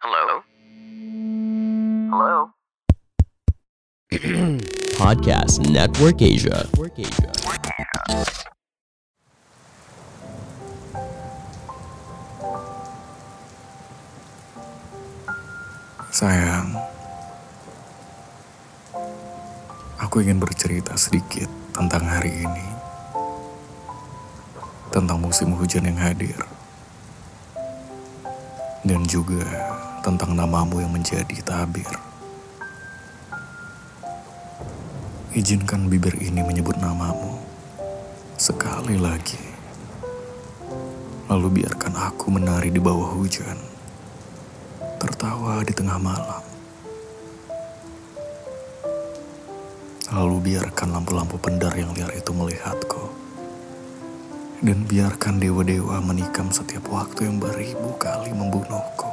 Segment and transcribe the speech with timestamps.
[0.00, 0.40] Hello?
[2.08, 2.56] Hello?
[4.96, 6.64] Podcast Network Asia.
[16.08, 16.80] Sayang,
[20.00, 22.68] aku ingin bercerita sedikit tentang hari ini.
[24.96, 26.40] Tentang musim hujan yang hadir.
[28.80, 29.69] Dan juga
[30.00, 31.88] tentang namamu yang menjadi tabir.
[35.30, 37.38] Izinkan bibir ini menyebut namamu
[38.40, 39.38] sekali lagi.
[41.30, 43.54] Lalu biarkan aku menari di bawah hujan
[45.00, 46.42] tertawa di tengah malam.
[50.10, 53.04] Lalu biarkan lampu-lampu pendar yang liar itu melihatku.
[54.60, 59.09] Dan biarkan dewa-dewa menikam setiap waktu yang beribu kali membunuhku.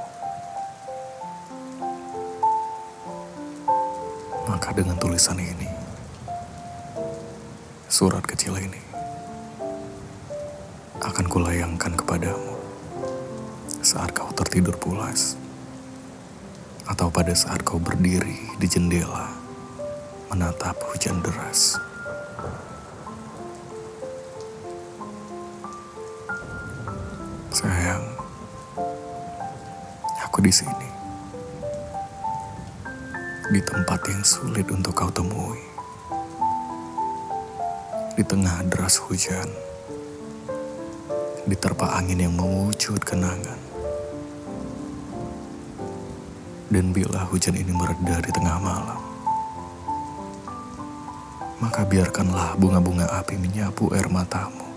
[4.48, 5.68] Maka dengan tulisan ini,
[7.92, 8.80] surat kecil ini,
[11.04, 12.56] akan kulayangkan kepadamu
[13.84, 15.36] saat kau tertidur pulas
[16.88, 19.28] atau pada saat kau berdiri di jendela
[20.32, 21.76] menatap hujan deras.
[27.52, 28.04] Sayang,
[30.24, 31.07] aku di sini.
[33.48, 35.64] Di tempat yang sulit untuk kau temui.
[38.20, 39.48] Di tengah deras hujan.
[41.48, 43.56] Diterpa angin yang mewujud kenangan.
[46.68, 49.00] Dan bila hujan ini mereda di tengah malam,
[51.64, 54.68] maka biarkanlah bunga-bunga api menyapu air matamu.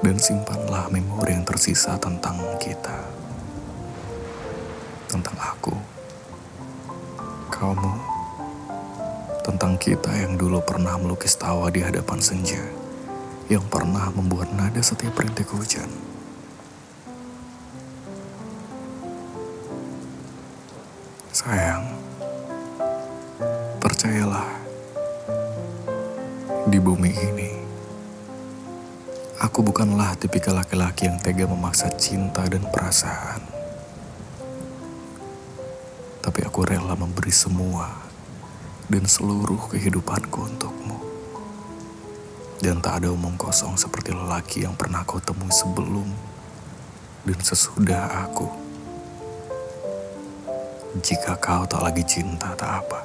[0.00, 2.96] Dan simpanlah memori yang tersisa tentang kita.
[5.12, 5.97] Tentang aku.
[7.58, 7.90] Kamu.
[9.42, 12.62] Tentang kita yang dulu pernah melukis tawa di hadapan senja.
[13.50, 15.90] Yang pernah membuat nada setiap rintik hujan.
[21.34, 21.98] Sayang,
[23.82, 24.46] percayalah,
[26.70, 27.52] di bumi ini,
[29.42, 33.57] aku bukanlah tipikal laki-laki yang tega memaksa cinta dan perasaan.
[36.28, 37.88] Tapi aku rela memberi semua
[38.92, 41.00] dan seluruh kehidupanku untukmu.
[42.60, 46.04] Dan tak ada omong kosong seperti lelaki yang pernah kau temui sebelum
[47.24, 48.44] dan sesudah aku.
[51.00, 53.00] Jika kau tak lagi cinta, tak apa.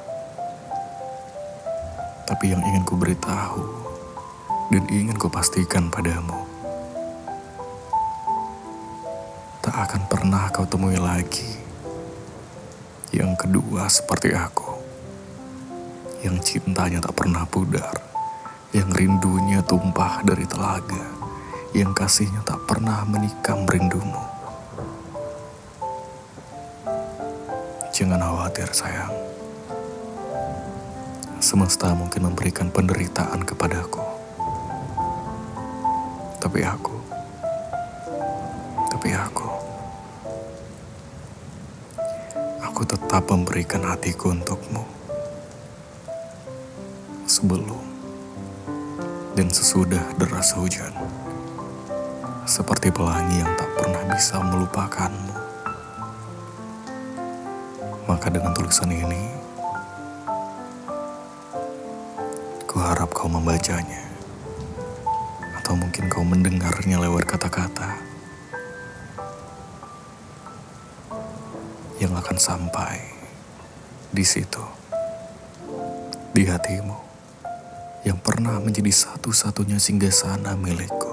[2.27, 3.63] Tapi yang ingin ku beritahu
[4.67, 6.43] dan ingin ku pastikan padamu,
[9.63, 11.62] tak akan pernah kau temui lagi.
[13.13, 14.73] Yang kedua seperti aku,
[16.25, 17.93] yang cintanya tak pernah pudar,
[18.73, 21.05] yang rindunya tumpah dari telaga,
[21.77, 24.17] yang kasihnya tak pernah menikam rindumu.
[27.93, 29.13] Jangan khawatir sayang.
[31.37, 34.01] Semesta mungkin memberikan penderitaan kepadaku.
[36.41, 36.97] Tapi aku,
[38.89, 39.47] tapi aku,
[43.13, 44.81] tetap memberikan hatiku untukmu.
[47.29, 47.77] Sebelum
[49.37, 50.89] dan sesudah deras hujan.
[52.49, 55.29] Seperti pelangi yang tak pernah bisa melupakanmu.
[58.09, 59.29] Maka dengan tulisan ini,
[62.65, 64.09] ku harap kau membacanya.
[65.61, 68.12] Atau mungkin kau mendengarnya lewat kata-kata
[72.03, 72.99] yang akan sampai
[74.11, 74.59] di situ,
[76.35, 76.99] di hatimu,
[78.03, 81.12] yang pernah menjadi satu-satunya singgasana milikku.